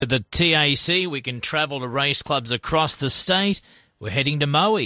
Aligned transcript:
the 0.00 0.20
TAC, 0.30 1.10
we 1.10 1.20
can 1.22 1.40
travel 1.40 1.80
to 1.80 1.88
race 1.88 2.22
clubs 2.22 2.52
across 2.52 2.96
the 2.96 3.08
state. 3.08 3.60
We're 3.98 4.10
heading 4.10 4.40
to 4.40 4.46
Moe. 4.46 4.78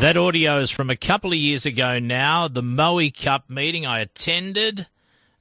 That 0.00 0.16
audio 0.16 0.60
is 0.60 0.70
from 0.70 0.88
a 0.88 0.96
couple 0.96 1.30
of 1.30 1.36
years 1.36 1.66
ago 1.66 1.98
now, 1.98 2.48
the 2.48 2.62
Moe 2.62 3.10
Cup 3.10 3.50
meeting 3.50 3.84
I 3.84 4.00
attended. 4.00 4.86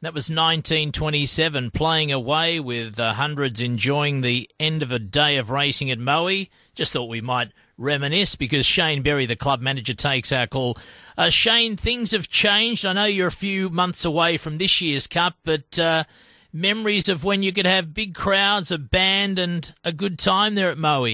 That 0.02 0.13
was 0.13 0.29
1927, 0.29 1.71
playing 1.71 2.11
away 2.11 2.59
with 2.59 2.99
uh, 2.99 3.13
hundreds 3.13 3.61
enjoying 3.61 4.19
the 4.19 4.49
end 4.59 4.83
of 4.83 4.91
a 4.91 4.99
day 4.99 5.38
of 5.38 5.49
racing 5.49 5.89
at 5.91 5.97
Moe. 5.97 6.43
Just 6.75 6.91
thought 6.91 7.07
we 7.07 7.21
might 7.21 7.53
reminisce 7.77 8.35
because 8.35 8.66
Shane 8.66 9.02
Berry, 9.02 9.25
the 9.25 9.38
club 9.38 9.61
manager, 9.61 9.93
takes 9.93 10.33
our 10.33 10.45
call. 10.45 10.77
Uh, 11.17 11.30
Shane, 11.30 11.77
things 11.77 12.11
have 12.11 12.27
changed. 12.27 12.85
I 12.85 12.91
know 12.91 13.05
you're 13.05 13.27
a 13.27 13.31
few 13.31 13.69
months 13.69 14.03
away 14.03 14.35
from 14.35 14.57
this 14.57 14.81
year's 14.81 15.07
Cup, 15.07 15.35
but 15.45 15.80
uh, 15.80 16.03
memories 16.52 17.07
of 17.07 17.23
when 17.23 17.44
you 17.44 17.53
could 17.53 17.66
have 17.66 17.94
big 17.94 18.13
crowds, 18.13 18.71
a 18.71 18.77
band, 18.77 19.39
and 19.39 19.73
a 19.85 19.94
good 19.94 20.19
time 20.19 20.55
there 20.55 20.69
at 20.69 20.77
Moe. 20.77 21.07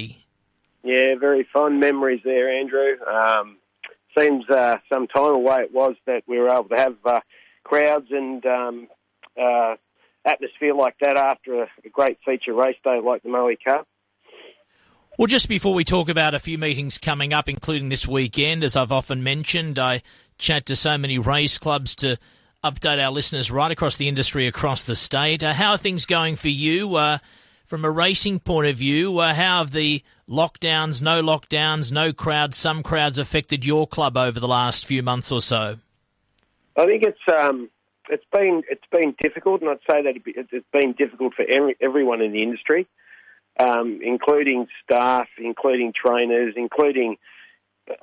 Yeah, 0.85 1.15
very 1.19 1.47
fond 1.51 1.79
memories 1.79 2.21
there, 2.23 2.47
Andrew. 2.47 2.95
Um, 3.11 3.57
seems 4.17 4.47
uh, 4.49 4.77
some 4.87 5.07
time 5.07 5.33
away 5.33 5.61
it 5.61 5.73
was 5.73 5.95
that 6.05 6.21
we 6.27 6.37
were 6.37 6.47
able 6.47 6.69
to 6.69 6.75
have 6.75 6.95
uh, 7.03 7.19
crowds 7.63 8.05
and 8.11 8.45
um, 8.45 8.87
uh, 9.35 9.75
atmosphere 10.23 10.75
like 10.75 10.95
that 11.01 11.17
after 11.17 11.63
a, 11.63 11.67
a 11.83 11.89
great 11.89 12.19
feature 12.23 12.53
race 12.53 12.77
day 12.83 13.01
like 13.03 13.23
the 13.23 13.29
Moe 13.29 13.49
Cup. 13.65 13.87
Well, 15.17 15.25
just 15.25 15.49
before 15.49 15.73
we 15.73 15.83
talk 15.83 16.07
about 16.07 16.35
a 16.35 16.39
few 16.39 16.59
meetings 16.59 16.99
coming 16.99 17.33
up, 17.33 17.49
including 17.49 17.89
this 17.89 18.07
weekend, 18.07 18.63
as 18.63 18.75
I've 18.75 18.91
often 18.91 19.23
mentioned, 19.23 19.79
I 19.79 20.03
chat 20.37 20.67
to 20.67 20.75
so 20.75 20.99
many 20.99 21.17
race 21.17 21.57
clubs 21.57 21.95
to 21.97 22.19
update 22.63 23.03
our 23.03 23.11
listeners 23.11 23.49
right 23.49 23.71
across 23.71 23.97
the 23.97 24.07
industry, 24.07 24.45
across 24.45 24.83
the 24.83 24.95
state. 24.95 25.43
Uh, 25.43 25.53
how 25.53 25.71
are 25.71 25.77
things 25.79 26.05
going 26.05 26.35
for 26.35 26.49
you? 26.49 26.95
Uh, 26.95 27.17
from 27.65 27.83
a 27.83 27.91
racing 27.91 28.39
point 28.39 28.67
of 28.67 28.77
view, 28.77 29.17
uh, 29.19 29.33
how 29.33 29.59
have 29.59 29.71
the 29.71 30.03
lockdowns, 30.29 31.01
no 31.01 31.21
lockdowns, 31.21 31.91
no 31.91 32.13
crowds, 32.13 32.57
some 32.57 32.83
crowds 32.83 33.19
affected 33.19 33.65
your 33.65 33.87
club 33.87 34.17
over 34.17 34.39
the 34.39 34.47
last 34.47 34.85
few 34.85 35.01
months 35.03 35.31
or 35.31 35.41
so? 35.41 35.77
I 36.77 36.85
think 36.85 37.03
it's 37.03 37.19
um, 37.33 37.69
it's 38.09 38.25
been 38.31 38.63
it's 38.69 38.85
been 38.91 39.15
difficult, 39.21 39.61
and 39.61 39.69
I'd 39.69 39.79
say 39.89 40.03
that 40.03 40.15
it's 40.25 40.65
been 40.71 40.93
difficult 40.93 41.33
for 41.33 41.45
every, 41.47 41.75
everyone 41.81 42.21
in 42.21 42.31
the 42.31 42.43
industry, 42.43 42.87
um, 43.59 43.99
including 44.03 44.67
staff, 44.83 45.27
including 45.37 45.93
trainers, 45.93 46.53
including 46.57 47.17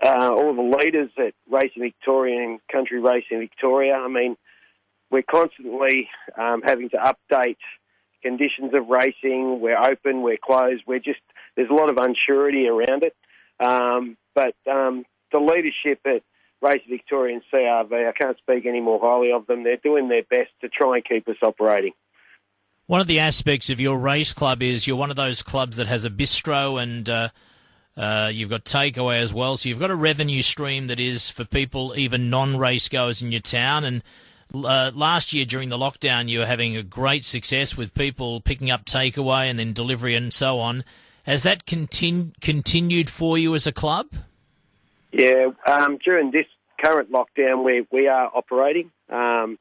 uh, 0.03 0.31
all 0.33 0.55
the 0.55 0.77
leaders 0.79 1.11
at 1.19 1.35
Racing 1.51 1.83
Victoria 1.83 2.43
and 2.43 2.61
Country 2.71 3.01
Racing 3.01 3.41
Victoria. 3.41 3.95
I 3.95 4.09
mean, 4.09 4.37
we're 5.11 5.23
constantly 5.23 6.09
um, 6.39 6.63
having 6.65 6.89
to 6.91 6.97
update 6.97 7.59
conditions 8.23 8.73
of 8.75 8.89
racing. 8.89 9.61
We're 9.61 9.79
open, 9.79 10.23
we're 10.23 10.39
closed. 10.39 10.83
We're 10.87 10.99
just 10.99 11.21
there's 11.57 11.71
a 11.71 11.75
lot 11.75 11.91
of 11.91 11.97
unsurety 11.97 12.69
around 12.69 13.05
it. 13.05 13.15
Um, 13.61 14.17
but 14.35 14.55
um, 14.71 15.05
the 15.33 15.41
leadership 15.41 16.01
at 16.07 16.23
Race 16.63 16.83
Victoria 16.89 17.35
and 17.35 17.43
CRV, 17.53 18.09
I 18.09 18.13
can't 18.13 18.39
speak 18.39 18.67
any 18.67 18.81
more 18.81 19.01
highly 19.01 19.33
of 19.33 19.47
them. 19.47 19.65
They're 19.65 19.77
doing 19.77 20.09
their 20.09 20.23
best 20.23 20.51
to 20.61 20.69
try 20.69 20.97
and 20.97 21.05
keep 21.05 21.29
us 21.29 21.37
operating. 21.43 21.93
One 22.87 23.01
of 23.01 23.07
the 23.07 23.19
aspects 23.19 23.71
of 23.71 23.81
your 23.81 23.99
race 23.99 24.33
club 24.33 24.63
is 24.63 24.87
you're 24.87 24.97
one 24.97 25.11
of 25.11 25.17
those 25.17 25.43
clubs 25.43 25.77
that 25.77 25.87
has 25.87 26.05
a 26.05 26.11
bistro 26.11 26.83
and 26.83 27.09
uh, 27.09 27.29
uh, 27.97 28.31
you've 28.33 28.51
got 28.51 28.65
takeaway 28.65 29.21
as 29.21 29.33
well. 29.33 29.57
So 29.57 29.69
you've 29.69 29.79
got 29.79 29.91
a 29.91 29.97
revenue 29.97 30.43
stream 30.43 30.87
that 30.87 31.01
is 31.01 31.29
for 31.29 31.45
people, 31.45 31.95
even 31.97 32.31
non 32.31 32.57
race 32.57 32.89
goers 32.89 33.23
in 33.23 33.33
your 33.33 33.41
town. 33.41 33.85
And 33.85 34.03
uh, 34.55 34.91
last 34.95 35.33
year 35.33 35.45
during 35.45 35.69
the 35.69 35.79
lockdown, 35.79 36.29
you 36.29 36.41
were 36.41 36.47
having 36.47 36.77
a 36.77 36.83
great 36.83 37.25
success 37.25 37.77
with 37.77 37.95
people 37.95 38.41
picking 38.41 38.71
up 38.71 38.85
takeaway 38.85 39.47
and 39.51 39.59
then 39.59 39.73
delivery 39.73 40.15
and 40.15 40.33
so 40.33 40.59
on. 40.59 40.85
Has 41.25 41.43
that 41.45 41.67
continu- 41.67 42.33
continued 42.41 43.09
for 43.09 43.39
you 43.39 43.55
as 43.55 43.67
a 43.67 43.73
club? 43.73 44.09
Yeah, 45.13 45.51
um, 45.67 45.99
during 46.05 46.31
this 46.31 46.47
current 46.83 47.13
lockdown, 47.13 47.65
we 47.65 47.87
we 47.93 48.09
are 48.09 48.31
operating. 48.35 48.91
Um, 49.09 49.59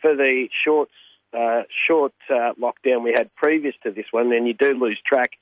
for 0.00 0.14
the 0.14 0.48
short 0.52 0.90
uh, 1.32 1.62
short 1.68 2.12
uh, 2.30 2.52
lockdown 2.60 3.02
we 3.02 3.12
had 3.12 3.34
previous 3.34 3.74
to 3.82 3.90
this 3.90 4.06
one, 4.10 4.30
then 4.30 4.46
you 4.46 4.54
do 4.54 4.74
lose 4.74 5.00
track 5.04 5.32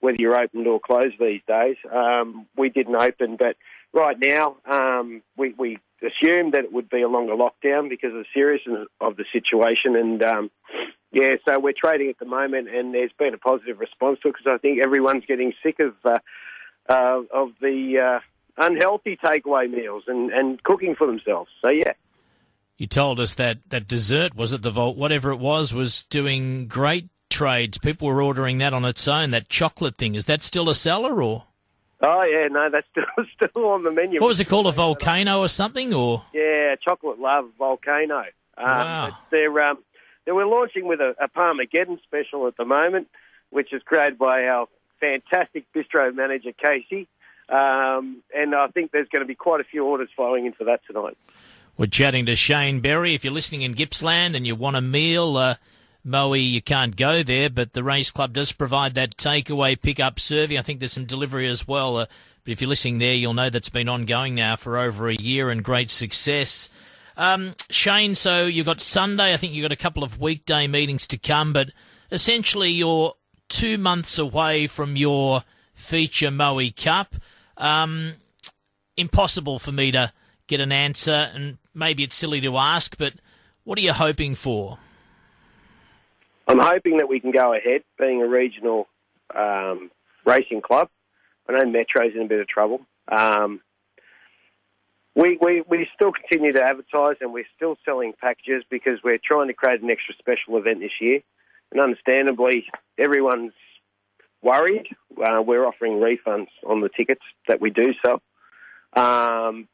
whether 0.00 0.16
you're 0.18 0.36
open 0.36 0.66
or 0.66 0.80
closed 0.80 1.16
these 1.20 1.42
days. 1.46 1.76
Um, 1.90 2.46
we 2.56 2.70
didn't 2.70 2.96
open, 2.96 3.36
but 3.36 3.56
right 3.92 4.18
now 4.18 4.56
um, 4.70 5.22
we 5.36 5.54
we 5.56 5.78
assumed 6.02 6.54
that 6.54 6.64
it 6.64 6.72
would 6.72 6.88
be 6.88 7.02
a 7.02 7.08
longer 7.08 7.34
lockdown 7.34 7.88
because 7.88 8.12
of 8.12 8.20
the 8.20 8.26
seriousness 8.32 8.88
of 9.00 9.16
the 9.16 9.24
situation. 9.32 9.96
And 9.96 10.22
um, 10.22 10.50
yeah, 11.12 11.36
so 11.46 11.58
we're 11.58 11.74
trading 11.76 12.08
at 12.08 12.18
the 12.18 12.24
moment, 12.24 12.68
and 12.68 12.94
there's 12.94 13.12
been 13.18 13.34
a 13.34 13.38
positive 13.38 13.80
response 13.80 14.18
to 14.20 14.28
it 14.28 14.36
because 14.36 14.46
I 14.46 14.58
think 14.58 14.80
everyone's 14.84 15.24
getting 15.26 15.52
sick 15.62 15.80
of 15.80 15.94
uh, 16.04 16.18
uh, 16.88 17.22
of 17.32 17.50
the 17.60 17.98
uh, 17.98 18.20
unhealthy 18.56 19.16
takeaway 19.16 19.70
meals 19.70 20.04
and, 20.06 20.30
and 20.30 20.62
cooking 20.62 20.94
for 20.94 21.06
themselves. 21.06 21.50
So 21.64 21.70
yeah. 21.70 21.92
You 22.76 22.86
told 22.86 23.20
us 23.20 23.34
that 23.34 23.58
that 23.68 23.86
dessert 23.86 24.34
was 24.34 24.54
at 24.54 24.62
the 24.62 24.70
vault, 24.70 24.96
whatever 24.96 25.30
it 25.32 25.38
was, 25.38 25.74
was 25.74 26.02
doing 26.04 26.66
great 26.66 27.08
trades. 27.28 27.76
People 27.76 28.08
were 28.08 28.22
ordering 28.22 28.56
that 28.58 28.72
on 28.72 28.86
its 28.86 29.06
own. 29.06 29.32
That 29.32 29.50
chocolate 29.50 29.98
thing 29.98 30.14
is 30.14 30.24
that 30.26 30.42
still 30.42 30.68
a 30.68 30.74
seller 30.74 31.22
or? 31.22 31.44
Oh 32.02 32.22
yeah, 32.22 32.48
no, 32.48 32.70
that's 32.70 32.86
still 32.90 33.48
still 33.48 33.66
on 33.66 33.84
the 33.84 33.90
menu. 33.90 34.20
What 34.20 34.28
was 34.28 34.40
it 34.40 34.48
called? 34.48 34.66
A 34.66 34.72
volcano 34.72 35.40
or 35.40 35.48
something? 35.48 35.92
Or 35.92 36.24
yeah, 36.32 36.74
chocolate 36.76 37.18
love 37.18 37.50
volcano. 37.58 38.24
Um, 38.56 38.66
wow. 38.66 39.18
They're 39.30 39.60
um, 39.60 39.78
they 40.26 40.32
we're 40.32 40.46
launching 40.46 40.86
with 40.86 41.00
a, 41.00 41.14
a 41.20 41.28
Parmageddon 41.28 42.00
special 42.02 42.46
at 42.46 42.56
the 42.56 42.64
moment, 42.64 43.08
which 43.50 43.72
is 43.72 43.82
created 43.82 44.18
by 44.18 44.44
our 44.44 44.66
fantastic 45.00 45.64
bistro 45.74 46.14
manager 46.14 46.52
Casey. 46.52 47.08
Um, 47.48 48.22
and 48.34 48.54
I 48.54 48.68
think 48.68 48.92
there's 48.92 49.08
going 49.08 49.22
to 49.22 49.26
be 49.26 49.34
quite 49.34 49.60
a 49.60 49.64
few 49.64 49.84
orders 49.84 50.08
flowing 50.14 50.46
in 50.46 50.52
for 50.52 50.64
that 50.64 50.82
tonight. 50.86 51.16
We're 51.76 51.86
chatting 51.86 52.26
to 52.26 52.36
Shane 52.36 52.80
Berry. 52.80 53.14
If 53.14 53.24
you're 53.24 53.32
listening 53.32 53.62
in 53.62 53.72
Gippsland 53.72 54.36
and 54.36 54.46
you 54.46 54.54
want 54.54 54.76
a 54.76 54.80
meal, 54.80 55.36
uh, 55.36 55.54
Moe, 56.02 56.32
you 56.32 56.62
can't 56.62 56.96
go 56.96 57.22
there, 57.22 57.50
but 57.50 57.72
the 57.72 57.84
race 57.84 58.10
club 58.10 58.32
does 58.32 58.52
provide 58.52 58.94
that 58.94 59.16
takeaway 59.16 59.80
pickup 59.80 60.18
serving. 60.18 60.56
I 60.56 60.62
think 60.62 60.80
there's 60.80 60.92
some 60.92 61.04
delivery 61.04 61.46
as 61.46 61.68
well. 61.68 61.98
Uh, 61.98 62.06
but 62.44 62.52
if 62.52 62.60
you're 62.60 62.70
listening 62.70 62.98
there, 62.98 63.14
you'll 63.14 63.34
know 63.34 63.50
that's 63.50 63.68
been 63.68 63.88
ongoing 63.88 64.34
now 64.34 64.56
for 64.56 64.78
over 64.78 65.08
a 65.08 65.14
year 65.14 65.50
and 65.50 65.62
great 65.62 65.90
success. 65.90 66.70
Um, 67.16 67.52
Shane, 67.68 68.14
so 68.14 68.46
you've 68.46 68.66
got 68.66 68.80
Sunday. 68.80 69.34
I 69.34 69.36
think 69.36 69.52
you've 69.52 69.64
got 69.64 69.72
a 69.72 69.76
couple 69.76 70.02
of 70.02 70.18
weekday 70.18 70.66
meetings 70.66 71.06
to 71.08 71.18
come, 71.18 71.52
but 71.52 71.70
essentially 72.10 72.70
you're 72.70 73.14
two 73.48 73.76
months 73.76 74.18
away 74.18 74.66
from 74.66 74.96
your 74.96 75.42
feature 75.74 76.30
Moe 76.30 76.70
Cup. 76.74 77.14
Um, 77.58 78.14
impossible 78.96 79.58
for 79.58 79.72
me 79.72 79.92
to 79.92 80.12
get 80.46 80.60
an 80.60 80.72
answer, 80.72 81.30
and 81.34 81.58
maybe 81.74 82.04
it's 82.04 82.16
silly 82.16 82.40
to 82.40 82.56
ask, 82.56 82.96
but 82.96 83.14
what 83.64 83.78
are 83.78 83.82
you 83.82 83.92
hoping 83.92 84.34
for? 84.34 84.78
I'm 86.50 86.58
hoping 86.58 86.96
that 86.96 87.08
we 87.08 87.20
can 87.20 87.30
go 87.30 87.54
ahead, 87.54 87.82
being 87.96 88.22
a 88.22 88.26
regional 88.26 88.88
um, 89.32 89.88
racing 90.26 90.62
club. 90.62 90.88
I 91.48 91.52
know 91.52 91.64
Metro's 91.64 92.12
in 92.16 92.22
a 92.22 92.26
bit 92.26 92.40
of 92.40 92.48
trouble. 92.48 92.80
Um, 93.06 93.60
we, 95.14 95.38
we, 95.40 95.62
we 95.68 95.88
still 95.94 96.10
continue 96.10 96.52
to 96.52 96.62
advertise 96.62 97.16
and 97.20 97.32
we're 97.32 97.46
still 97.54 97.76
selling 97.84 98.14
packages 98.20 98.64
because 98.68 98.98
we're 99.04 99.20
trying 99.24 99.46
to 99.46 99.54
create 99.54 99.80
an 99.80 99.92
extra 99.92 100.12
special 100.18 100.56
event 100.56 100.80
this 100.80 101.00
year. 101.00 101.20
And 101.70 101.80
understandably, 101.80 102.66
everyone's 102.98 103.52
worried. 104.42 104.88
Uh, 105.22 105.42
we're 105.42 105.64
offering 105.64 106.00
refunds 106.00 106.48
on 106.66 106.80
the 106.80 106.88
tickets 106.88 107.22
that 107.46 107.60
we 107.60 107.70
do 107.70 107.94
sell. 108.04 108.20
Um, 108.92 109.68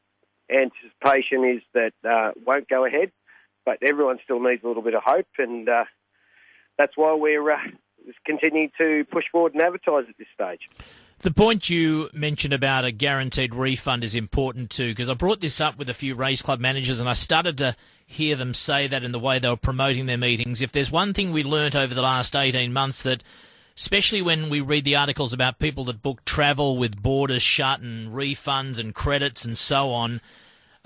anticipation 0.47 1.43
is 1.43 1.63
that 1.73 1.93
uh, 2.07 2.33
won't 2.45 2.69
go 2.69 2.85
ahead, 2.85 3.11
but 3.65 3.79
everyone 3.81 4.19
still 4.23 4.39
needs 4.39 4.63
a 4.63 4.67
little 4.67 4.83
bit 4.83 4.93
of 4.93 5.01
hope. 5.03 5.27
And 5.39 5.67
uh, 5.67 5.85
that's 6.77 6.95
why 6.95 7.13
we're 7.13 7.51
uh, 7.51 7.57
continuing 8.25 8.71
to 8.77 9.05
push 9.11 9.25
forward 9.31 9.53
and 9.53 9.61
advertise 9.61 10.05
at 10.09 10.17
this 10.17 10.27
stage. 10.33 10.61
The 11.19 11.31
point 11.31 11.69
you 11.69 12.09
mentioned 12.13 12.53
about 12.53 12.85
a 12.85 12.91
guaranteed 12.91 13.55
refund 13.55 14.03
is 14.03 14.13
important 14.13 14.69
too, 14.69 14.89
because 14.89 15.09
I 15.09 15.15
brought 15.15 15.39
this 15.39 15.59
up 15.59 15.77
with 15.77 15.89
a 15.89 15.93
few 15.95 16.13
race 16.13 16.43
club 16.43 16.59
managers 16.59 16.99
and 16.99 17.09
I 17.09 17.13
started 17.13 17.57
to 17.57 17.75
hear 18.05 18.35
them 18.35 18.53
say 18.53 18.87
that 18.87 19.03
in 19.03 19.11
the 19.11 19.19
way 19.19 19.39
they 19.39 19.49
were 19.49 19.57
promoting 19.57 20.05
their 20.05 20.17
meetings. 20.17 20.61
If 20.61 20.71
there's 20.71 20.91
one 20.91 21.13
thing 21.13 21.31
we 21.31 21.43
learnt 21.43 21.75
over 21.75 21.93
the 21.93 22.03
last 22.03 22.35
18 22.35 22.71
months 22.71 23.01
that 23.01 23.23
especially 23.75 24.21
when 24.21 24.49
we 24.49 24.59
read 24.59 24.83
the 24.83 24.95
articles 24.95 25.33
about 25.33 25.59
people 25.59 25.83
that 25.85 26.01
book 26.01 26.25
travel 26.25 26.77
with 26.77 27.01
borders 27.01 27.43
shut 27.43 27.79
and 27.79 28.11
refunds 28.11 28.79
and 28.79 28.93
credits 28.93 29.45
and 29.45 29.57
so 29.57 29.91
on. 29.91 30.19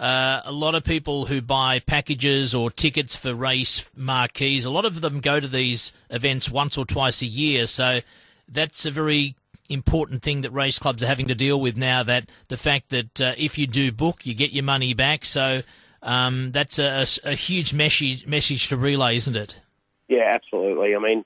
Uh, 0.02 0.42
a 0.46 0.52
lot 0.52 0.74
of 0.74 0.84
people 0.84 1.28
who 1.28 1.44
buy 1.44 1.78
packages 1.78 2.56
or 2.56 2.72
tickets 2.72 3.16
for 3.16 3.36
race 3.36 3.88
marquees, 3.96 4.66
a 4.66 4.72
lot 4.72 4.84
of 4.84 5.00
them 5.00 5.20
go 5.20 5.40
to 5.40 5.48
these 5.48 5.94
events 6.10 6.50
once 6.50 6.76
or 6.76 6.86
twice 6.86 7.22
a 7.22 7.28
year. 7.28 7.68
So 7.68 8.00
that's 8.50 8.84
a 8.88 8.90
very 8.90 9.36
important 9.70 10.24
thing 10.24 10.42
that 10.42 10.50
race 10.50 10.80
clubs 10.80 11.04
are 11.04 11.08
having 11.08 11.28
to 11.28 11.36
deal 11.36 11.62
with 11.62 11.78
now. 11.78 12.02
That 12.02 12.30
the 12.48 12.58
fact 12.58 12.90
that 12.90 13.22
uh, 13.22 13.36
if 13.38 13.60
you 13.60 13.68
do 13.68 13.92
book, 13.92 14.26
you 14.26 14.34
get 14.34 14.50
your 14.52 14.64
money 14.64 14.96
back. 14.96 15.24
So 15.24 15.62
um, 16.02 16.52
that's 16.52 16.80
a, 16.80 17.06
a, 17.24 17.36
huge 17.36 17.72
message 17.76 18.26
message 18.26 18.70
to 18.70 18.78
relay, 18.78 19.18
isn't 19.18 19.36
it? 19.36 19.62
Yeah, 20.08 20.32
absolutely. 20.34 20.96
I 20.96 21.00
mean, 21.00 21.26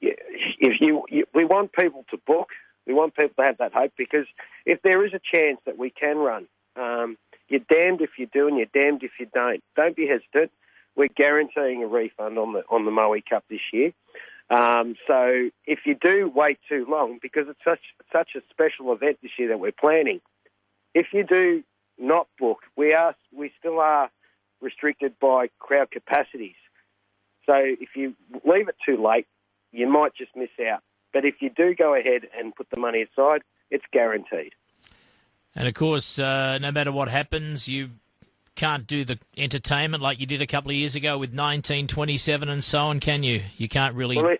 if 0.00 0.80
you, 0.80 1.04
you 1.08 1.24
we 1.32 1.44
want 1.44 1.72
people 1.72 2.04
to 2.10 2.16
book, 2.16 2.48
we 2.84 2.94
want 2.94 3.14
people 3.14 3.34
to 3.36 3.42
have 3.44 3.58
that 3.58 3.72
hope 3.72 3.92
because 3.96 4.26
if 4.66 4.82
there 4.82 5.06
is 5.06 5.12
a 5.14 5.20
chance 5.20 5.60
that 5.66 5.78
we 5.78 5.90
can 5.90 6.16
run, 6.16 6.48
um, 6.74 7.16
you're 7.48 7.60
damned 7.68 8.00
if 8.00 8.10
you 8.18 8.26
do 8.32 8.46
and 8.48 8.56
you're 8.56 8.66
damned 8.72 9.02
if 9.02 9.12
you 9.18 9.26
don't. 9.32 9.62
Don't 9.76 9.96
be 9.96 10.06
hesitant. 10.06 10.50
We're 10.96 11.08
guaranteeing 11.08 11.82
a 11.82 11.86
refund 11.86 12.38
on 12.38 12.52
the 12.52 12.62
on 12.70 12.84
the 12.84 12.90
Moe 12.90 13.16
Cup 13.28 13.44
this 13.48 13.60
year. 13.72 13.92
Um, 14.50 14.94
so 15.06 15.50
if 15.66 15.80
you 15.84 15.94
do 15.94 16.30
wait 16.34 16.58
too 16.68 16.86
long, 16.88 17.18
because 17.20 17.46
it's 17.48 17.60
such 17.64 17.80
such 18.12 18.30
a 18.36 18.40
special 18.50 18.92
event 18.92 19.18
this 19.22 19.32
year 19.38 19.48
that 19.48 19.60
we're 19.60 19.72
planning, 19.72 20.20
if 20.94 21.08
you 21.12 21.24
do 21.24 21.62
not 21.98 22.26
book, 22.38 22.60
we 22.76 22.94
are 22.94 23.14
we 23.34 23.52
still 23.58 23.78
are 23.78 24.10
restricted 24.60 25.18
by 25.20 25.48
crowd 25.58 25.90
capacities. 25.90 26.56
So 27.46 27.54
if 27.56 27.90
you 27.94 28.14
leave 28.44 28.68
it 28.68 28.76
too 28.84 29.02
late, 29.02 29.26
you 29.72 29.86
might 29.88 30.14
just 30.14 30.34
miss 30.34 30.50
out. 30.66 30.82
But 31.12 31.24
if 31.24 31.36
you 31.40 31.50
do 31.50 31.74
go 31.74 31.94
ahead 31.94 32.22
and 32.38 32.54
put 32.54 32.68
the 32.70 32.80
money 32.80 33.02
aside, 33.02 33.42
it's 33.70 33.84
guaranteed. 33.92 34.52
And 35.58 35.66
of 35.66 35.74
course, 35.74 36.20
uh, 36.20 36.58
no 36.58 36.70
matter 36.70 36.92
what 36.92 37.08
happens, 37.08 37.68
you 37.68 37.90
can't 38.54 38.86
do 38.86 39.04
the 39.04 39.18
entertainment 39.36 40.00
like 40.00 40.20
you 40.20 40.26
did 40.26 40.40
a 40.40 40.46
couple 40.46 40.70
of 40.70 40.76
years 40.76 40.94
ago 40.94 41.18
with 41.18 41.30
1927 41.30 42.48
and 42.48 42.62
so 42.62 42.84
on, 42.84 43.00
can 43.00 43.24
you? 43.24 43.42
You 43.56 43.68
can't 43.68 43.96
really. 43.96 44.16
Well, 44.16 44.36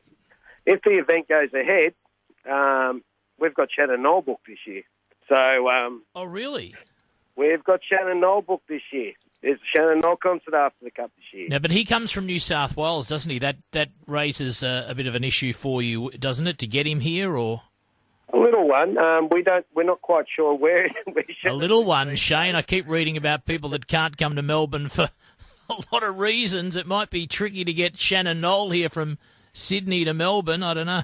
if 0.64 0.80
the 0.82 0.92
event 0.92 1.28
goes 1.28 1.52
ahead, 1.52 1.94
um, 2.48 3.02
we've 3.36 3.52
got 3.52 3.68
Shannon 3.76 4.00
Noll 4.00 4.22
booked 4.22 4.46
this 4.46 4.58
year. 4.64 4.82
So. 5.28 5.68
Um, 5.68 6.04
oh, 6.14 6.22
really? 6.22 6.76
We've 7.34 7.64
got 7.64 7.80
Shannon 7.82 8.20
Noll 8.20 8.42
booked 8.42 8.68
this 8.68 8.82
year. 8.92 9.14
There's 9.42 9.58
Shannon 9.74 9.98
Noll 9.98 10.16
concert 10.16 10.54
after 10.54 10.84
the 10.84 10.92
Cup 10.92 11.10
this 11.16 11.24
year. 11.32 11.48
Now, 11.48 11.58
but 11.58 11.72
he 11.72 11.84
comes 11.84 12.12
from 12.12 12.26
New 12.26 12.38
South 12.38 12.76
Wales, 12.76 13.08
doesn't 13.08 13.30
he? 13.30 13.40
That 13.40 13.56
that 13.72 13.88
raises 14.06 14.62
a, 14.62 14.86
a 14.88 14.94
bit 14.94 15.08
of 15.08 15.16
an 15.16 15.24
issue 15.24 15.52
for 15.52 15.82
you, 15.82 16.10
doesn't 16.10 16.46
it, 16.46 16.58
to 16.58 16.68
get 16.68 16.86
him 16.86 17.00
here, 17.00 17.36
or? 17.36 17.62
A 18.32 18.36
little 18.36 18.68
one. 18.68 18.98
Um, 18.98 19.28
we 19.32 19.42
don't. 19.42 19.64
We're 19.74 19.84
not 19.84 20.02
quite 20.02 20.26
sure 20.34 20.54
where. 20.54 20.88
where 21.12 21.24
a 21.46 21.52
little 21.52 21.84
one, 21.84 22.14
Shane. 22.16 22.54
I 22.54 22.62
keep 22.62 22.86
reading 22.88 23.16
about 23.16 23.46
people 23.46 23.70
that 23.70 23.86
can't 23.86 24.16
come 24.16 24.36
to 24.36 24.42
Melbourne 24.42 24.88
for 24.88 25.08
a 25.70 25.74
lot 25.92 26.02
of 26.02 26.18
reasons. 26.18 26.76
It 26.76 26.86
might 26.86 27.10
be 27.10 27.26
tricky 27.26 27.64
to 27.64 27.72
get 27.72 27.98
Shannon 27.98 28.40
Noll 28.40 28.70
here 28.70 28.88
from 28.88 29.18
Sydney 29.54 30.04
to 30.04 30.12
Melbourne. 30.12 30.62
I 30.62 30.74
don't 30.74 30.86
know. 30.86 31.02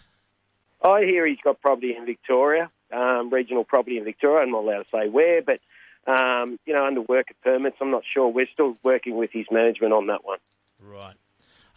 I 0.83 1.01
hear 1.01 1.27
he's 1.27 1.39
got 1.43 1.63
property 1.63 1.95
in 1.97 2.05
Victoria, 2.05 2.71
um, 2.93 3.31
regional 3.31 3.65
property 3.65 3.97
in 3.97 4.05
Victoria. 4.05 4.43
I'm 4.43 4.53
not 4.53 4.65
allowed 4.65 4.83
to 4.83 4.89
say 4.93 5.09
where, 5.09 5.41
but 5.41 5.61
um, 6.07 6.59
you 6.67 6.75
know, 6.75 6.87
under 6.87 7.01
worker 7.01 7.35
permits. 7.43 7.77
I'm 7.81 7.91
not 7.91 8.03
sure. 8.13 8.29
We're 8.29 8.49
still 8.53 8.77
working 8.83 9.17
with 9.17 9.31
his 9.33 9.47
management 9.51 9.95
on 9.95 10.09
that 10.09 10.25
one. 10.25 10.39
Right. 10.79 11.17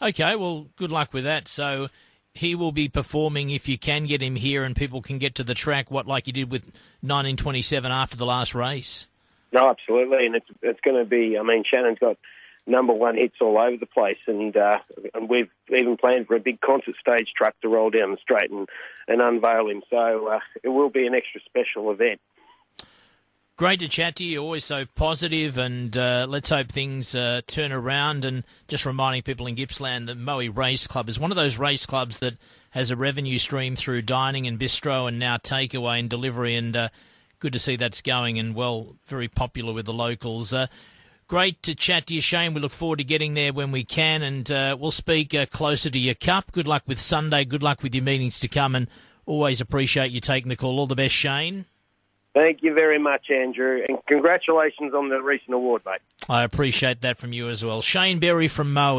Okay. 0.02 0.36
Well, 0.36 0.68
good 0.76 0.92
luck 0.92 1.14
with 1.14 1.24
that. 1.24 1.48
So 1.48 1.88
he 2.38 2.56
will 2.56 2.72
be 2.72 2.88
performing 2.88 3.50
if 3.50 3.68
you 3.68 3.78
can 3.78 4.06
get 4.06 4.22
him 4.22 4.36
here 4.36 4.64
and 4.64 4.76
people 4.76 5.02
can 5.02 5.18
get 5.18 5.36
to 5.36 5.44
the 5.44 5.54
track. 5.54 5.92
What 5.92 6.08
like 6.08 6.28
you 6.28 6.34
did 6.34 6.52
with 6.52 6.64
1927 7.02 7.92
after 7.92 8.18
the 8.18 8.26
last 8.26 8.56
race. 8.56 9.08
No, 9.52 9.70
absolutely, 9.70 10.26
and 10.26 10.36
it's 10.36 10.50
it's 10.62 10.82
going 10.82 10.98
to 10.98 11.06
be. 11.06 11.38
I 11.38 11.44
mean, 11.44 11.64
Shannon's 11.64 12.00
got 12.00 12.18
number 12.66 12.94
one 12.94 13.16
hits 13.16 13.38
all 13.40 13.58
over 13.58 13.78
the 13.78 13.86
place, 13.86 14.18
and 14.28 14.56
uh, 14.56 14.80
and 15.14 15.30
we've 15.30 15.50
even 15.70 15.98
planned 15.98 16.28
for 16.28 16.36
a 16.36 16.40
big 16.40 16.60
concert 16.60 16.96
stage 17.00 17.32
truck 17.36 17.56
to 17.62 17.70
roll 17.70 17.90
down 17.90 18.12
the 18.12 18.18
straight 18.18 18.52
and 18.52 18.68
and 19.08 19.22
unveil 19.22 19.70
him. 19.70 19.82
So 19.90 20.28
uh, 20.28 20.40
it 20.64 20.70
will 20.70 20.90
be 20.90 21.08
an 21.08 21.16
extra 21.16 21.42
special 21.42 21.92
event. 21.92 22.20
Great 23.58 23.80
to 23.80 23.88
chat 23.88 24.16
to 24.18 24.24
you. 24.24 24.40
Always 24.40 24.66
so 24.66 24.86
positive, 24.94 25.58
and 25.58 25.98
uh, 25.98 26.28
let's 26.30 26.50
hope 26.50 26.70
things 26.70 27.16
uh, 27.16 27.42
turn 27.48 27.72
around. 27.72 28.24
And 28.24 28.44
just 28.68 28.86
reminding 28.86 29.24
people 29.24 29.48
in 29.48 29.56
Gippsland 29.56 30.08
that 30.08 30.16
Moe 30.16 30.48
Race 30.52 30.86
Club 30.86 31.10
is 31.10 31.20
one 31.20 31.32
of 31.32 31.38
those 31.38 31.58
race 31.58 31.88
clubs 31.88 32.20
that 32.20 32.36
has 32.72 32.92
a 32.92 32.96
revenue 32.96 33.40
stream 33.40 33.76
through 33.76 34.04
dining 34.04 34.46
and 34.46 34.60
bistro, 34.60 35.08
and 35.08 35.18
now 35.18 35.38
takeaway 35.38 36.00
and 36.00 36.08
delivery. 36.08 36.54
And 36.54 36.76
uh, 36.76 36.90
good 37.40 37.52
to 37.54 37.58
see 37.58 37.76
that's 37.76 38.04
going 38.04 38.38
and 38.38 38.54
well, 38.54 38.96
very 39.08 39.28
popular 39.28 39.74
with 39.74 39.88
the 39.88 39.94
locals. 39.94 40.54
Uh, 40.54 40.68
great 41.28 41.64
to 41.64 41.74
chat 41.74 42.06
to 42.08 42.14
you, 42.14 42.22
Shane. 42.22 42.54
We 42.54 42.62
look 42.62 42.74
forward 42.74 43.00
to 43.00 43.04
getting 43.04 43.34
there 43.34 43.54
when 43.54 43.72
we 43.72 43.84
can, 43.84 44.22
and 44.22 44.52
uh, 44.52 44.78
we'll 44.80 44.92
speak 44.92 45.34
uh, 45.34 45.48
closer 45.48 45.90
to 45.90 45.98
your 45.98 46.14
cup. 46.14 46.52
Good 46.52 46.68
luck 46.68 46.84
with 46.86 47.00
Sunday. 47.00 47.44
Good 47.44 47.64
luck 47.64 47.82
with 47.82 47.96
your 47.96 48.04
meetings 48.04 48.38
to 48.42 48.48
come, 48.48 48.76
and 48.76 48.88
always 49.26 49.60
appreciate 49.62 50.12
you 50.12 50.20
taking 50.20 50.50
the 50.50 50.56
call. 50.56 50.78
All 50.78 50.86
the 50.86 50.94
best, 50.94 51.16
Shane. 51.16 51.66
Thank 52.38 52.62
you 52.62 52.76
very 52.76 53.00
much, 53.00 53.32
Andrew, 53.32 53.82
and 53.88 53.98
congratulations 54.08 54.94
on 54.94 55.10
the 55.10 55.20
recent 55.20 55.56
award, 55.56 55.82
mate. 55.88 56.02
I 56.30 56.44
appreciate 56.44 57.02
that 57.02 57.18
from 57.18 57.34
you 57.34 57.50
as 57.50 57.66
well. 57.66 57.82
Shane 57.82 58.20
Berry 58.20 58.48
from 58.48 58.74
Moe. 58.74 58.96